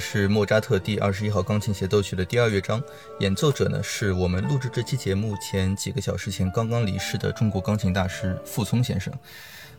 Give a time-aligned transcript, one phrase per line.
[0.00, 2.82] 是莫扎特第二十一号钢琴协奏曲的第二乐章，
[3.20, 9.12] 演奏者呢是我们录制这期节目前几个小时前刚刚离世的中国钢琴大师傅聪先生。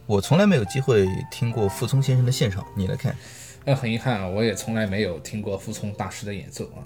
[0.06, 3.16] 我从来没有机会听过傅聪先生的现场，你来看。
[3.66, 6.86] 那很遗憾啊，我也从来没有听过傅聪大师的演奏啊。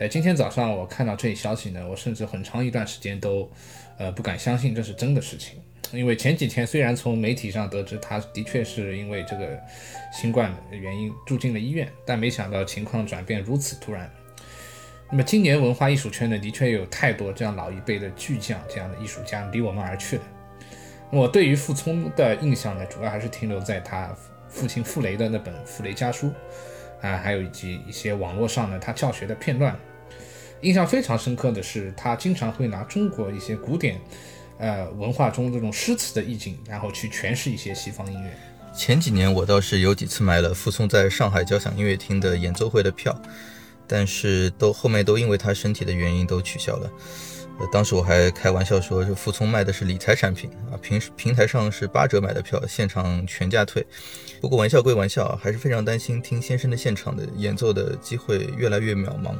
[0.00, 3.48] 哎，今天早上我看到这一消息呢，我甚至很长一段时间都，
[3.98, 5.60] 呃，不敢相信这是真的事情。
[5.96, 9.58] 因为前几天虽然从媒体上得知他的确是因为这个
[10.12, 14.10] 新冠的原因住进了医院，但没想到情况转变如此突然。
[15.10, 20.22] 那么今年文化艺术圈呢，的确有太多这样老一辈的巨匠这样的艺术家离我们而去了。
[21.10, 24.16] 我对于傅聪的印象呢，主要还是停留在他
[24.48, 26.28] 父亲傅雷的那本《傅雷家书》
[27.06, 29.76] 啊，还有以及一些网络上呢他教学的片段。
[30.62, 34.00] 印象非常深刻的是，他经常会拿中国一些古典。
[34.58, 38.30] 呃，文化中这种诗词的意境，然后去诠释一些西方音乐。
[38.76, 43.16] 前几年我倒是有几次买了傅聪在上海交响音乐厅的演奏会的票，
[43.86, 46.90] 但是都后面都因为他身体的原因都取消了。
[47.60, 53.86] 呃，当时我还开玩笑说，这傅聪卖的是理财产品啊，平时平台上是八折买的票，现场全价退。
[54.40, 59.36] 不过玩笑归玩笑，还是非常担心听先生的现场的演奏的机会越来越渺茫。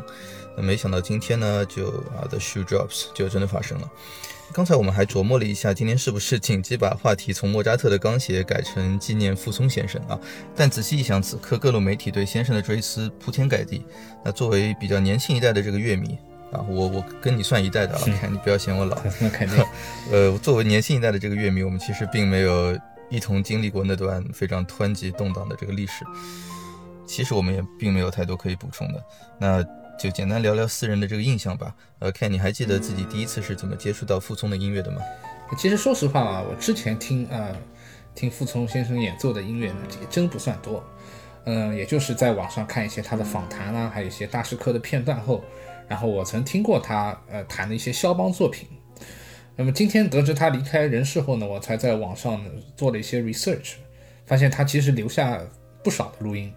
[0.57, 3.91] 那没想到今天呢，就啊，the shoe drops 就真的发生了。
[4.53, 10.19] 刚才我们还琢磨了一下，今天是不是紧急把话题从莫扎特的钢协改成纪念傅聪先生啊？
[10.55, 13.85] 但仔细一想，此刻各路媒体对先生的追思铺天盖地。
[14.25, 16.17] 那作为比较年轻一代的这个乐迷
[16.53, 18.97] 啊，我我跟你算一代的啊，看你不要嫌我老。
[19.21, 19.65] 那肯定。
[20.13, 22.79] 呃，作为年轻一代的这个乐迷，我们其实并没有
[23.11, 26.05] 一同经历过那段非常湍急动荡的这个历史。
[27.07, 29.05] 其实我们也并没有太多可以补充的。
[29.41, 29.65] 那。
[29.99, 31.75] 就简单聊聊私人的这个印象吧。
[31.99, 35.01] 呃，看你还记得自己第一次是怎么接触到傅聪的音乐的吗？
[35.57, 37.55] 其实说实话啊，我之前听呃
[38.15, 40.85] 听傅聪先生演奏的音乐呢，也真不算多。
[41.47, 45.45] 嗯，也就是在网上看一些他的访谈啊，还有一些大师课的片段后，
[45.87, 48.69] 然后我曾听过他呃弹的一些肖邦作品。
[49.55, 52.45] 那么今天得知他离开人世后呢，我才在网上
[52.77, 53.75] 做了一些 research，
[54.27, 55.41] 发现他其实留下
[55.83, 56.53] 不少的录音，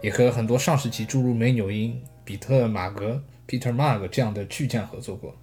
[0.00, 2.00] 也和很多上世纪诸如梅纽因。
[2.28, 5.34] 比特马格 （Peter Mag） 这样的巨匠合作过，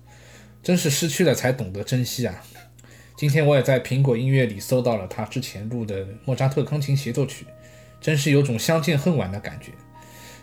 [0.61, 2.43] 真是失去了才懂得珍惜啊！
[3.17, 7.47] 今天我也在苹果音乐里搜到了他之前录的莫扎特钢琴协奏曲，
[7.99, 9.71] 真是有种相见恨晚的感觉。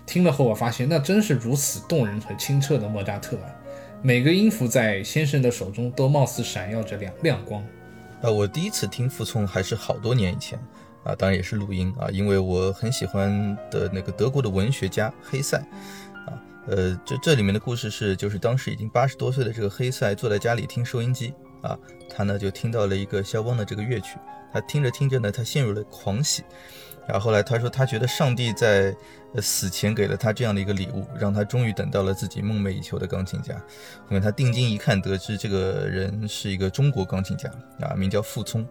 [0.04, 3.46] 听了后，我发现那真是如此动人和清澈的莫扎特啊！
[4.02, 7.64] 每个音符在先生的手中都貌似闪耀着亮亮光。
[8.20, 10.58] 呃，我第一次听傅聪还是好多年以前
[11.04, 15.62] 啊，当然也是录音啊，因为我很喜欢的那个德国的文学家黑塞。
[16.66, 21.76] 呃，这这里面的故事是，就是当时已经八十多岁的这个黑塞坐在家里听收音机啊，
[22.08, 24.16] 他呢就听到了一个肖邦的这个乐曲，
[24.52, 26.44] 他听着听着呢，他陷入了狂喜，
[27.06, 28.94] 然后后来他说他觉得上帝在
[29.40, 33.54] 死前给了他这样的一个礼物，让他终于等到了自己梦寐以求的钢琴家。
[33.54, 37.50] 后面他定睛一看，得知这个人是一个中国钢琴家
[37.80, 38.64] 啊，名叫傅聪，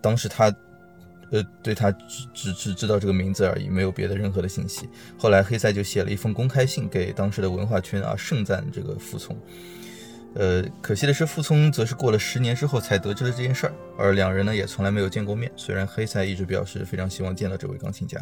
[0.00, 0.50] 当时他。
[1.32, 4.88] 呃，对他只只只知道这个名字而已，没有别的任何的信息。
[5.18, 9.36] 后来黑塞就写了一封公开信给当时的文化圈啊，盛赞这个傅聪。
[10.34, 15.50] 呃，可惜的是，傅聪则是过了十年之后才得知了这件事儿，而两人呢也从来没有见过面。
[15.56, 18.18] 虽然黑塞一直表示非常希望见到这位钢琴家。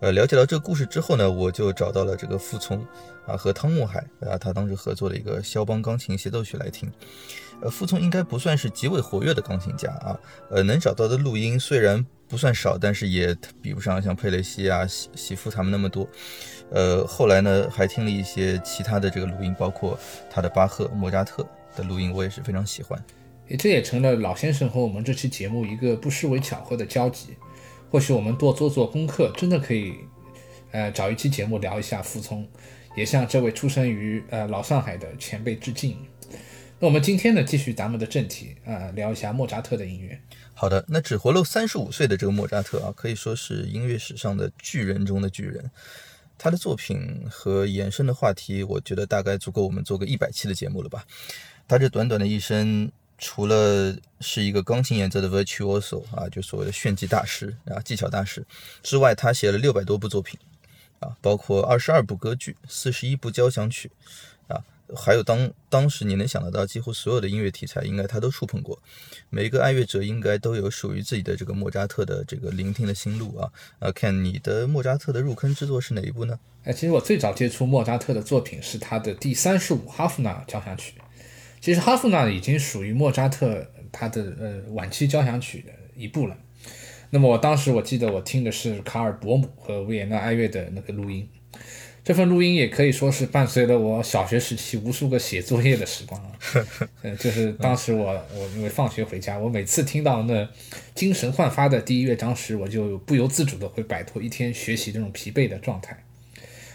[0.00, 2.84] 呃，了解到这个故事之后呢，我就找到了这个傅聪
[3.26, 6.90] 啊和汤沐海啊，他当时合作的一个肖邦钢琴协奏曲来听。
[7.62, 10.18] 呃，傅聪应该不算是极为活跃的钢琴家啊，
[10.50, 16.08] 呃，能找到的录音虽然不算少，但是也比不上像佩雷西啊、喜喜夫他们那么多。
[16.70, 19.98] 呃，后来呢，还听了一些其他的这个录音，包括
[20.28, 23.02] 他的巴赫、莫扎特的录音，我也是非常喜欢。
[23.58, 27.36] 这也成了老先生和我们这期节目一个不失为巧合的交集。
[27.88, 29.94] 或许我们多做做功课，真的可以，
[30.72, 32.44] 呃，找一期节目聊一下傅聪，
[32.96, 35.96] 也向这位出生于呃老上海的前辈致敬。
[36.78, 40.20] 那我们今天呢，继续咱们的正题啊，聊一下莫扎特的音乐。
[40.52, 45.70] 好的，那只活了三十五岁的这个莫扎特啊，可以说是音乐史上的巨人中的巨人。
[46.36, 51.02] 他的作品和衍生的话题，我觉得大概足够我们做个一百期的节目了吧。
[51.66, 58.44] 他这短短的一生，除了是一个钢琴演奏的 virtuoso 啊，就所谓的炫技大师啊，技巧大师
[58.82, 60.38] 之外，他写了六百多部作品
[61.00, 63.90] 啊，包括二十二部歌剧、四十一部交响曲。
[64.94, 68.80] 还有当当时你能想得到几乎所有的音乐题材，应该他都触碰过。
[69.30, 73.50] 每一个爱乐者应该都有属于自己的这个莫扎特的这个聆听的心路啊。
[73.80, 76.38] 呃，看你的莫扎特的入坑之作是哪一部呢？
[76.64, 80.94] 哎，其实我最早接触莫扎特的作品是他的第三十五哈夫纳交响曲。
[81.60, 86.36] 其实哈夫纳已经属于莫扎特他的呃晚期交响曲的一部了。
[87.10, 91.28] 那么我当时我记得我听的是卡尔伯姆和维也纳爱乐的那个录音。
[92.06, 96.30] 这份录音也可以说是伴随了我小学时期无数个写作业的时光啊，
[97.02, 100.48] 嗯，就是当时我我因为放学回家，我每次听到那
[100.94, 106.00] 精神焕发的第一乐章时，我就不由自主的会摆脱一天学习这种疲惫的状态。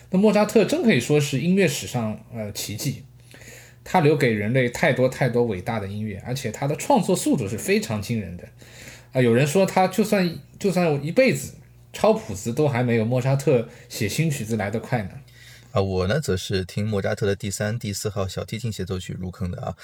[0.09, 3.05] 那莫扎特真可以说是音乐史上呃奇迹，
[3.85, 8.43] 他留给人类太多太多伟大的音乐，而且他的创作速度是非常惊人的
[9.13, 9.21] 啊！
[9.21, 11.53] 有人说他就算就算一辈子。
[11.93, 15.09] 抄谱子都还没有莫扎特写新曲子来得快呢。
[15.71, 19.75] 啊，我呢则是听莫扎特的第三、第四号小提琴协奏曲入坑的啊，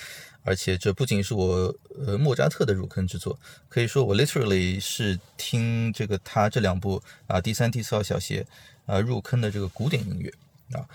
[0.43, 1.73] 而且这不仅是我
[2.05, 3.39] 呃莫扎特的入坑之作，
[3.69, 8.45] 可以说我 literally 是听这个他这两部啊第三、第四号小协
[8.85, 10.33] 啊入坑的这个古典音乐
[10.77, 10.85] 啊，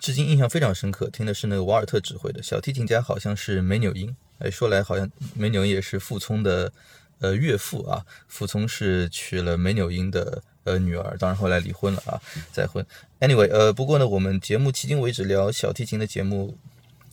[0.00, 1.08] 至今印象非常深刻。
[1.10, 4.14] 听的是那个瓦尔特指挥的小提琴家，好像是梅纽因。
[4.38, 6.72] 哎，说来好像梅纽也是傅聪的。
[7.20, 12.20] 呃，岳父啊，傅聪是娶了梅纽因的呃女儿，当然后来离婚了啊，
[12.52, 12.84] 再婚。
[13.20, 16.58] Anyway，呃，不过呢，我们节目迄今为止聊小提琴的节目，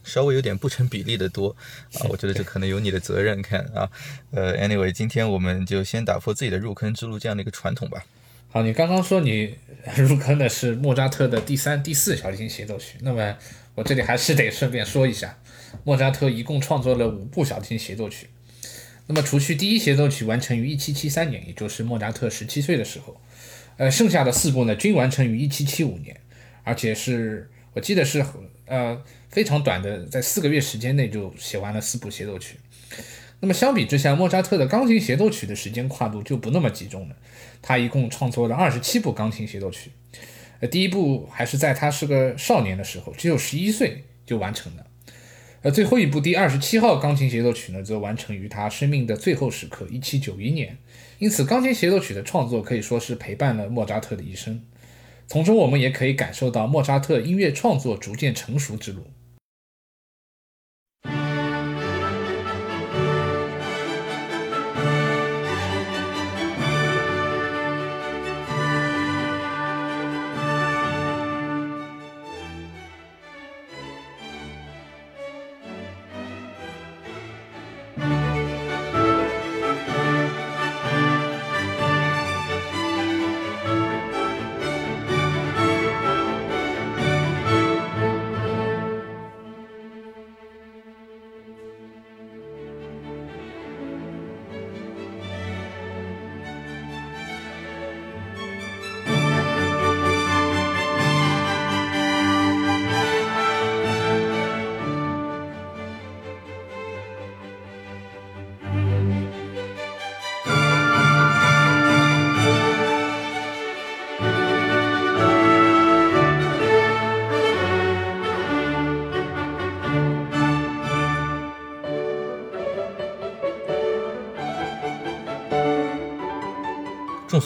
[0.04, 1.56] 稍微有点不成比例的多
[1.94, 3.90] 啊，我觉得这可能有你的责任看啊。
[4.32, 8.04] 呃，Anyway，今天我们就先打破自己的入坑之路这样的一个传统吧。
[8.50, 9.58] 好，你刚刚说你
[9.96, 13.36] 入坑的是莫扎特的第三、第四小提琴协奏曲，那么
[13.76, 15.40] 我这里还是得顺便说一下，
[15.86, 18.28] 莫扎特一共创作了五部小提琴协奏曲。
[19.08, 23.20] 那么，除去第一协奏曲完成于1773年，也就是莫扎特十七岁的时候，
[23.78, 26.22] 呃，剩下的四部呢均完成于1775年，
[26.64, 28.26] 而且是我记得是
[28.66, 32.56] 呃非常短的，在四个月时间内就写完了四部协奏曲。
[33.42, 37.16] 那么相比之下，莫扎特的钢琴协奏曲的时间跨度就不那么集中了，
[37.62, 39.92] 他一共创作了二十七部钢琴协奏曲。
[40.62, 44.86] 呃，第一部还是在他是个少年的时候，只有十一岁就完成了。
[45.64, 50.78] 而最后一部第二十七号钢琴协奏曲呢，则完成于他生命的最后时刻，一七九一年。
[51.20, 54.62] 因此，钢琴协奏曲的创作可以说是陪伴了莫扎特的一生。
[55.26, 59.08] 从中，我们也可以感受到莫扎特音乐创作逐渐成熟之路。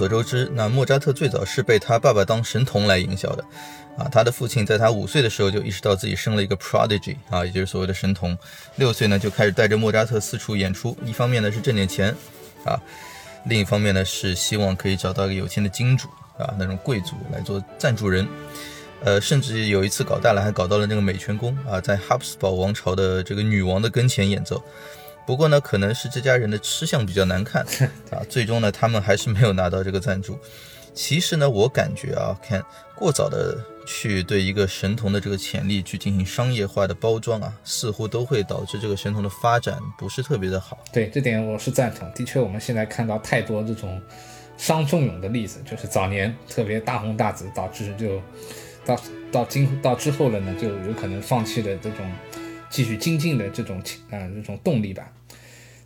[0.08, 3.44] 周知，那莫扎特最早是被他爸爸当神童来营销的，
[3.98, 8.38] 啊，他的父亲在他五岁的时候就意识到自己生了一个 prodigy，啊，也就是所谓的神童，
[8.76, 12.16] 六岁呢就开始带着莫扎特四处演出，一方面呢是挣点钱，
[12.64, 12.80] 啊，
[13.46, 18.28] 另一方面呢是希望可以找到一个有钱的金主，啊，那种贵族来做赞助人，
[19.04, 24.64] 呃，甚至有一次搞大了，还搞到了那个美泉宫，啊，在哈布斯堡王朝的这个女王的跟前演奏。
[25.27, 27.62] 不过呢，可能是这家人的吃相比较难看
[28.10, 30.39] 啊，最终呢，他们还是没有拿到这个赞助。
[30.93, 32.63] 其实呢，我感觉啊，看
[32.96, 40.79] 过早的去对一个神童的这个潜力去进行商业化的包装啊，似乎都会导致这个神童的发展不是特别的好。
[40.93, 42.10] 对这点我是赞同。
[42.13, 44.01] 的确，我们现在看到太多这种
[44.57, 48.22] 伤仲永的例子，就是早年特别大红大紫，导致就
[48.86, 52.10] 到到今到之后了呢，就有可能放弃了这种。
[52.69, 55.10] 继续精进的这种情啊、这种动力吧。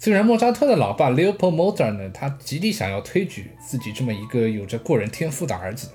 [0.04, 5.90] 虽然莫扎特的老爸 Leopold Mozart 呢，他极力想要推举自己这么一个有着过人天赋的儿子，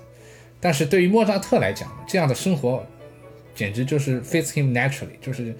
[0.61, 2.81] 但是对于莫扎特来讲，这样的生活
[3.53, 5.53] 简直就是 fits him naturally，就是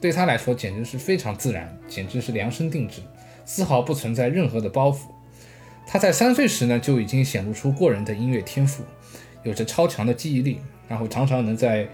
[0.00, 3.02] 对他来说简直是非常自然，简直是量身定制，
[3.44, 5.00] 丝毫不存在任何的包袱。
[5.86, 8.82] 他在三岁时呢就已经显露出过人的音乐天赋，
[9.42, 11.86] 有着超强的记忆力，然后常常能在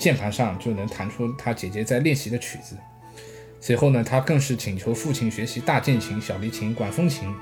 [0.00, 2.76] 键盘上就能弹出他姐姐在练习的曲子。
[3.66, 7.34] 随后呢，他更是请求父亲学习大键琴、小提琴、管风琴，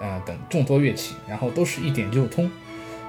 [0.00, 2.50] 呃等众多乐器，然后都是一点就通。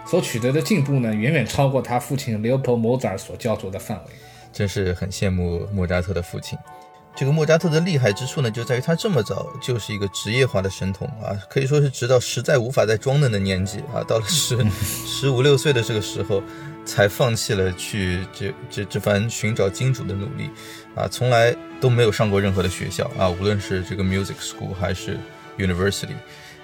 [0.05, 4.11] 所取得的进步呢，远远超过他父亲 Leopold Mozart 所教唆的范围。
[4.51, 6.59] 真是很羡慕莫扎特的父亲。
[7.15, 14.57] 这个莫扎特的厉害之处呢，就在于他这么早就是一个职业化的神童啊，可以说是直到实在无法再装嫩的年纪啊，到了十
[15.07, 16.43] 十五六岁的这个时候，
[16.85, 20.49] 才放弃了去这这这番寻找金主的努力
[20.97, 25.17] 啊，从来都没有上过任何的学校啊，无论是这个 music school 还是
[25.57, 26.15] university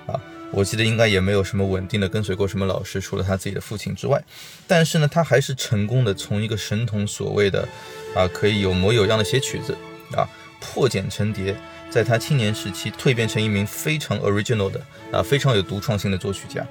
[0.08, 0.20] 啊，
[0.52, 4.22] 我记得应该也没有什么稳定的跟随过什么老师，除了他自己的父亲之外，
[4.68, 7.68] 但是呢，他还是成功的从一个神童所谓的
[8.16, 9.78] 啊可以有模有样的写曲子
[10.16, 10.28] 啊。
[10.66, 11.54] 破茧成蝶，
[11.90, 14.80] 在他青年时期蜕变成一名非常 original 的
[15.12, 16.66] 啊，非常有独创性的作曲家，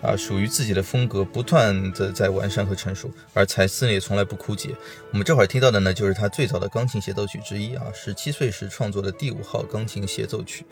[0.00, 4.70] 啊，属于自己的风格不断的在完善和成熟，而才思呢也从来不枯竭。
[5.10, 10.64] 我们这会儿听到的呢，就是他最早的钢琴协奏曲之一啊，十七岁时创作的第五号钢琴协奏曲。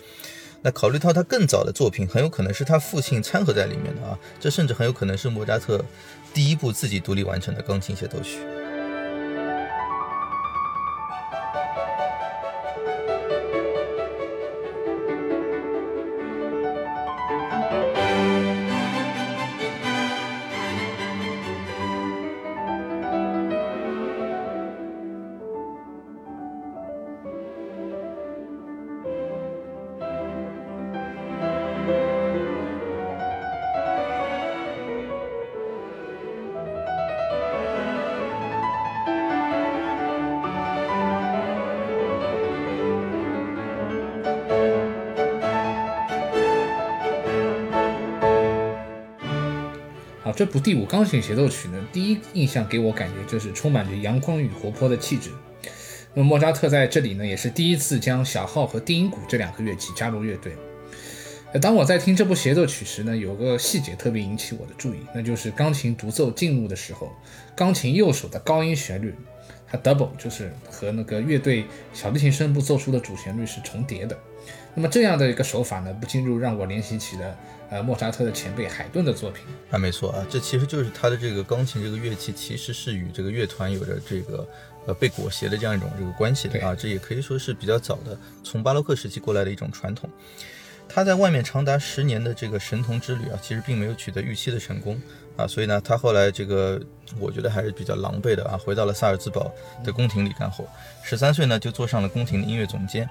[0.62, 5.85] 那考虑到他更早的作品，很有可能是他父亲掺和在里面的啊，这甚至很有可能是莫扎特
[6.33, 8.38] 第一部自己独立完成的钢琴协奏曲。
[50.61, 55.31] 第五钢琴协奏曲呢，第一印象给我感觉就是充满着阳光与活泼的气质。
[56.15, 60.53] 那么莫扎特在这里呢，也是第一次将小号和低音鼓这两个乐器加入乐队。
[61.61, 67.13] 当我在听这部协奏曲时呢，有个细节特别引起我的注意，那就是钢琴独奏进入的时候，
[67.55, 69.15] 钢琴右手的高音旋律，
[69.69, 74.17] 它 double 就是和那个乐队小提琴声部奏出的主旋律是重叠的。
[74.75, 77.37] 那么这样的一个手法呢，不禁就让我联想起了
[77.71, 79.45] 呃莫扎特的前辈海顿的作品。
[79.71, 84.47] 啊，没错啊，这其实就是他的这个钢琴这个乐器，其实是与这个乐团有着这个
[84.87, 90.09] 呃被裹挟的这样一种这个关系的啊，这也可以说是比较早的从巴洛克时期过来的一种传统。
[90.89, 95.01] 他在外面长达十年的这个神童之旅啊，其实并没有取得预期的成功
[95.37, 96.81] 啊，所以呢，他后来这个
[97.19, 99.52] 我觉得还是比较狼狈的啊，回到了萨尔兹堡
[99.85, 100.64] 的宫廷里干活。
[101.02, 103.09] 十三岁呢，就做上了宫廷的音乐总监，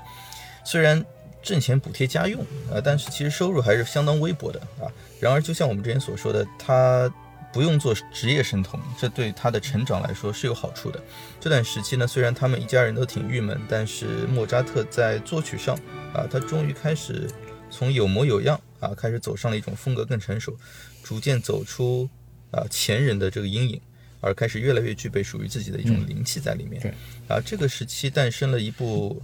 [0.64, 1.06] 虽然。
[1.46, 2.42] 挣钱补贴家用
[2.74, 4.90] 啊，但是其实收入还是相当微薄的啊。
[5.20, 7.08] 然而，就像我们之前所说的，他
[7.54, 11.00] 不用做职业神童，这对他的成长来说是有好处的。
[11.40, 15.78] 这段时期呢，虽然他们一家人都挺郁闷，但是莫扎特在作曲上
[16.16, 17.30] 啊，他终于开始
[17.70, 20.58] 从有模有样啊，开始走上了一种风格更成熟，
[21.04, 22.10] 逐渐走出
[22.56, 23.82] 啊前人的这个阴影，
[24.22, 26.82] 而开始越来越具备属于自己的一种灵气在里面。
[26.82, 26.92] 对
[27.28, 29.22] 啊，这个时期诞生了一部。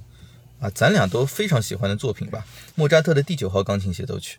[0.62, 2.46] 啊，咱俩都非常喜欢的作品吧，
[2.76, 4.38] 莫扎特的第九号钢琴协奏曲。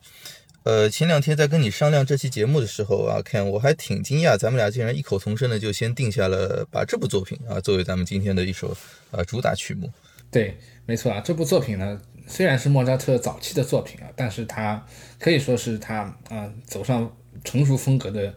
[0.63, 8.73] 呃，前两天在跟你商量这期节目的时候啊，看我还挺惊讶，咱们俩竟然异口同声的就先定下了把这部作品啊作为咱们今天的一首
[9.11, 9.93] 呃主打曲目。
[10.31, 10.57] 对，
[10.87, 14.87] 没错啊，这部作品呢虽然是莫扎特早期的作品啊，但是他
[15.19, 18.33] 可以说是他啊走上成熟风格的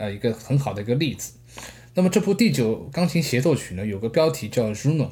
[0.00, 1.34] 呃一个很好的一个例子。
[1.94, 5.10] 那么这部第九钢琴协奏曲呢，有个标题叫 Juno。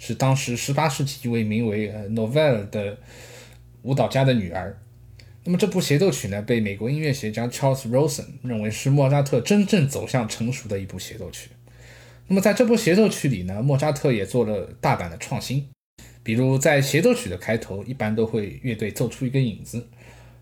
[0.00, 2.98] 是当时十八世纪一位名为呃 Novell 的
[3.82, 4.80] 舞蹈家的女儿。
[5.42, 11.50] 那么这部协奏曲呢，被美国音乐学家 Charles Rosen 认为是莫扎特真正走向成熟的一部协奏曲。
[12.28, 15.66] 那么在这部协奏曲里呢，莫扎特也做了大胆的创新，
[16.22, 19.84] 比如在协奏曲的开头，一般都会乐队奏出一个影子。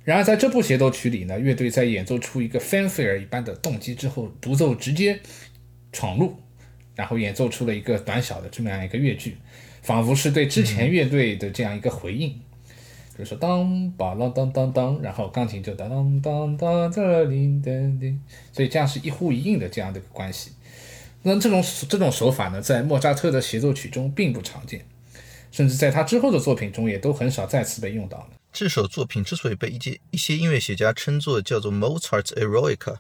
[0.07, 5.19] 然而在这部协奏曲里呢，乐队在演奏出一个 fanfare 一般的动机之后，独奏直接
[5.91, 6.37] 闯入。
[6.95, 9.37] 然后演奏出了一个短小的这么样一个乐句，
[9.83, 12.31] 仿佛是对之前乐队的这样一个回应。
[12.31, 18.17] 比如说当吧啷当当当，然后钢琴就当当当当这里噔噔，
[18.53, 20.53] 所以这样是一呼一应的这样的一个关系。
[21.23, 24.87] 那这种这种手法呢，在莫扎特的协奏曲中并不常见。
[25.51, 28.29] 甚至在他之后的作品中也都很少再次被用到了。
[28.59, 32.97] 这首作品之所以被一些一些音乐学家称作叫做 Mozart's Eroica，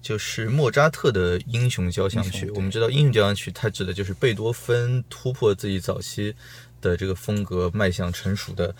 [0.00, 2.48] 就是莫扎特的英雄交响曲。
[2.52, 6.34] 我们知道英雄交响曲它指的就是贝多芬突破自己早期
[6.80, 8.74] 的这个风格，迈向成熟的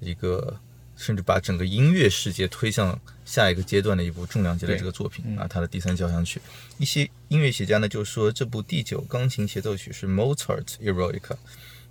[0.00, 0.58] 一个。
[0.96, 6.40] 甚至把整个音乐世界推向下一个阶段的一部重量级的这个作品啊，他的第三交响曲。
[6.76, 11.36] 一些音乐学家呢就说这部第九钢琴协奏曲是 Mozart Eroica。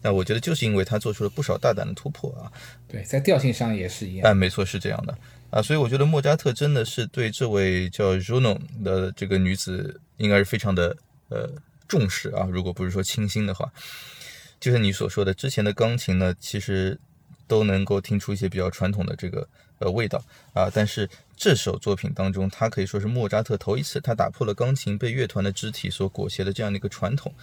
[0.08, 2.50] 那我觉得就是因为他做出了不少大胆的突破啊。
[2.88, 4.26] 对，在调性上也是一样。
[4.26, 5.14] 哎，没错，是这样的
[5.50, 5.62] 啊。
[5.62, 10.96] 所以我觉得莫扎特真的是对这位叫 Juno 的这个女子应该是非常的
[11.28, 11.52] 呃
[11.90, 12.48] 重视啊。
[12.50, 13.70] 如果不是说倾心的话，
[14.62, 16.98] 就像你所说的，之前的钢琴呢，其实。
[17.50, 19.48] 都能够听出一些比较传统的这个
[19.80, 20.22] 呃味道
[20.54, 27.34] 啊，但是这首作品当中，它可以说是莫扎特头一次，他打破了钢琴被乐团的肢体所裹挟的这样的一个传统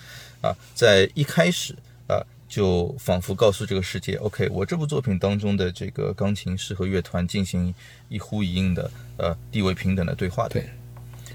[0.42, 1.75] 啊，在一开始
[2.06, 7.74] 啊，就仿佛告诉这个世界，OK，我这部作品当中的这个钢琴是和乐团进行
[8.08, 10.50] 一呼一应的呃地位平等的对话的。
[10.50, 10.70] 对，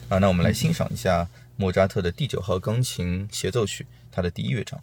[0.07, 4.81] 啊，那我们来欣赏一下莫扎特的第九号钢琴协奏曲，它的第一乐章。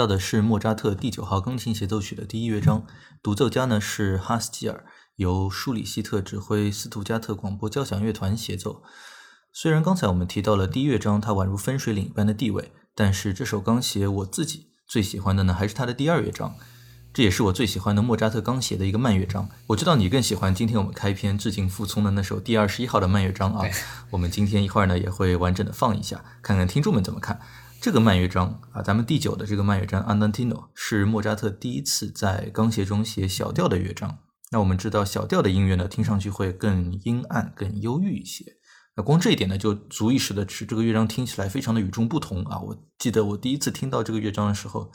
[0.00, 2.86] 到的是莫扎特第九号钢琴协奏曲的第一乐章，
[3.22, 4.86] 独奏家呢是哈斯基尔，
[5.16, 8.82] 由舒里希特指挥斯图加特广播交响乐团协奏。
[9.52, 16.54] 虽然刚才我们提到了第一乐章它宛如分水岭一般的地位，但是这首钢协我自己最喜欢的呢还是它的第二乐章，
[17.12, 19.50] 这也是我最喜欢的莫扎特钢协的一个慢乐章。
[19.66, 23.68] 我知道你更喜欢今天我们开篇致敬傅聪的那首第二十一号的慢乐章啊，
[24.08, 27.38] 我们今天一会儿呢也会完整的放一下，看看听众们怎么看。
[27.82, 34.18] 这个慢乐章啊，咱们第九的这个慢乐章 Andantino 是莫扎特第一次在钢协中写小调的乐章。
[34.50, 38.44] 那我们知道小调的音乐呢，听上去会更阴暗、更忧郁一些。
[38.96, 42.60] 那光这一点呢，就足以使得使这个乐章听起来非常的与众不同啊！
[42.60, 44.92] 我记得我第一次听到这个乐章的时候，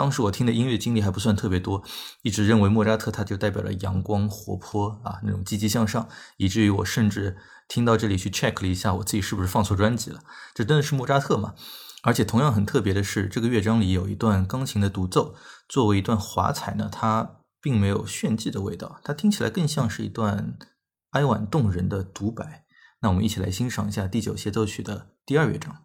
[0.00, 1.84] 当时我听的音乐经历还不算特别多，
[2.22, 6.08] 一直认为莫扎特他就代表了阳光、活泼啊那种积极向上，
[6.38, 7.36] 以至于我甚至
[7.68, 10.20] 听到这里去 check 了一下我自己是不是放错专辑了。
[10.54, 11.54] 这真的是莫扎特吗？
[12.02, 15.34] 而且同样很特别的是，这个乐章里有一段钢琴的独奏，
[15.68, 20.56] 作为一段华彩呢，它并没有炫技的味道，它听起来更像是一段
[21.10, 22.64] 哀婉动人的独白。
[23.02, 25.84] 那我们一起来欣赏一下第九协奏曲的第二乐章。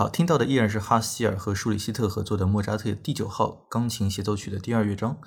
[0.00, 5.18] 好，听到的依然是哈希尔和舒里希特合作的莫扎特第九号钢琴协奏曲的第二乐章。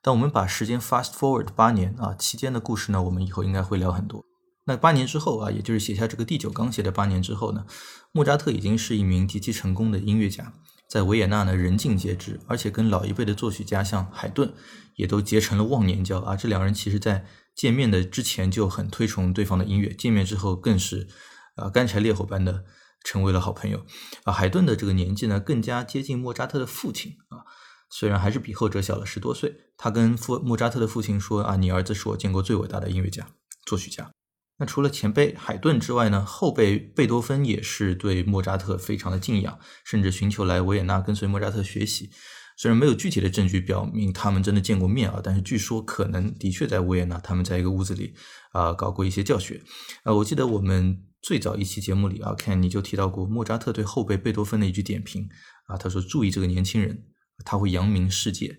[0.00, 4.24] 但我们把时间 fast forward 八年啊，期间的故事呢，我们以后应该会聊很多。
[4.66, 7.66] 那八年之后啊，也就是写下这个第九钢协的八年之后呢，
[8.12, 10.52] 莫扎特已经是一名极其成功的音乐家，
[10.88, 14.54] 在维也纳呢人尽皆知，而且跟老一辈的作曲家像海顿
[14.94, 16.36] 也都结成了忘年交啊。
[16.36, 17.24] 这两人其实在
[17.56, 21.08] 见面的之前就很推崇对方的音乐，见面之后更是
[21.56, 22.62] 啊干柴烈火般的
[23.04, 23.84] 成为了好朋友
[24.24, 24.32] 啊。
[24.32, 27.44] 海顿的这个年纪呢，更加接近莫扎特的父亲啊，
[27.90, 29.54] 虽然还是比后者小了十多岁。
[29.76, 33.26] 他跟父莫扎特的父亲说啊，你儿子是我见过最伟大的音乐家、
[33.66, 34.10] 作曲家。
[34.58, 42.10] 那除了前辈海顿之外呢，后辈贝多芬也是对莫扎特非常的敬仰，甚至寻求来维也纳跟随莫扎特学习。
[42.56, 48.14] 虽然没有具体的证据表明他们真的见过面啊，但是据说可能的确在维也纳，他们在一个屋子里
[48.52, 49.60] 啊搞过一些教学。
[50.04, 55.28] 啊，我记得我们最早一期节目里啊，Ken 你就提到过莫扎特对后辈贝多芬的一句点评
[55.66, 57.04] 啊，他说：“注意这个年轻人，
[57.44, 58.58] 他会扬名世界。”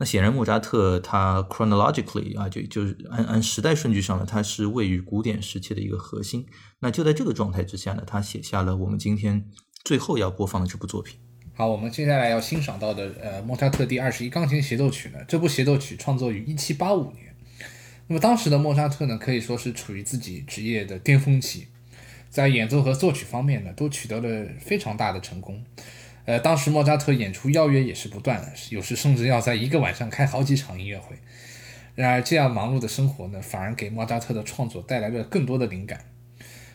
[0.00, 6.44] 那显然，莫扎特他 chronologically 啊，就就是按按时代顺序上呢，他是位于古典时期的一个核心。
[6.80, 9.48] 那就在这个状态之下呢，他写下了我们今天
[9.84, 11.20] 最后要播放的这部作品。
[11.54, 17.36] 好，我们接下来要欣赏到的呃，莫扎特第二十一钢琴协奏曲呢，这部协奏曲创作于一七八五年。
[18.08, 21.68] 那么当时的莫扎特呢，可以说是处于自己职业的巅峰期，
[22.34, 25.64] 在演奏和作曲方面呢，都取得了非常大的成功。
[26.24, 31.14] 呃，当时莫扎特演出邀约也是不断的，有时甚至要在一个晚上开好几场音乐会。
[31.94, 36.00] 然而，这样忙碌的生活呢，反而给莫扎特的创作带来了更多的灵感。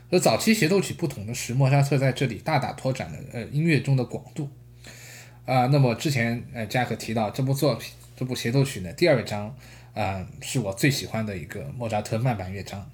[0.10, 4.50] 和早期协奏曲不同的是，莫扎特在这里大大拓展了呃音乐中的广度。
[5.46, 9.54] 啊，那么之前呃加克提到这部作品，这部协奏曲呢，第二章
[9.94, 12.90] 啊是我最喜欢的一个莫扎特慢板乐章。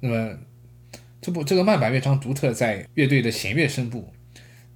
[0.00, 0.36] 那么
[1.26, 4.12] 这部这个慢板乐章独特在乐队的弦乐声部。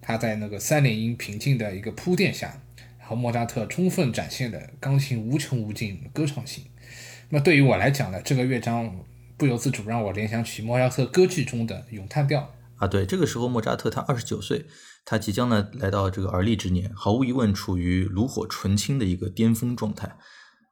[0.00, 2.60] 它在那个三连音平静的一个铺垫下，
[2.98, 6.64] 然后莫扎特充分展现了钢琴无穷无尽歌唱性。
[7.28, 8.92] 那对于我来讲呢，这个乐章
[9.36, 12.88] 不由自主让我联想起莫扎特歌剧中的咏叹调啊。
[12.88, 14.66] 对，这个时候莫扎特他二十九岁，
[15.04, 20.16] 他即将呢来到这个而立之年，毫无疑问处于炉火纯青的一个巅峰状态。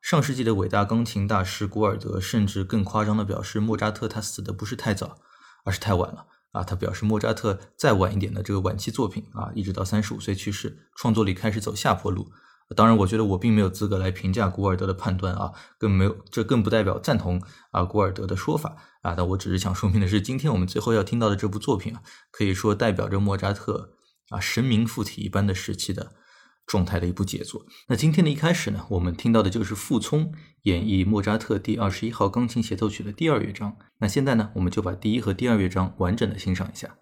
[0.03, 5.21] 上世纪的伟大钢琴大师古尔德甚至更夸张的表示，莫扎特他死的不是太早，
[5.69, 6.25] 而是太晚了。
[6.53, 12.27] 啊，他表示莫扎特再晚一点的这个晚期作品啊，一直到三十五岁去世，创作力开始走下坡路。
[12.75, 19.15] 当然，我觉得我并没有资格来评价古尔德的判断啊，更没有，这更不代表赞同啊古尔德的说法啊。
[19.15, 23.93] 但我只是想说明的是，今天我们最后要听到的这部作品啊，可以说代表着莫扎特
[24.31, 26.13] 啊神明附体一般的时期的。
[26.69, 27.67] 状态的一部杰作。
[27.89, 33.77] 那今天的一开始呢，我们听到的就是傅聪演绎莫扎特第二十一号钢琴协奏曲的第二乐章。
[33.99, 36.99] 那现在呢，我们就把第一和第二乐章完整的欣赏一下。